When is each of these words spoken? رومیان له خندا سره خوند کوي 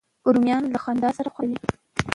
رومیان 0.33 0.63
له 0.73 0.79
خندا 0.83 1.09
سره 1.17 1.29
خوند 1.35 1.53
کوي 1.61 1.77